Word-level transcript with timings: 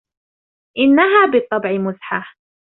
إنها 0.77 1.25
بالطبع 1.25 1.71
مزحة! 1.79 2.25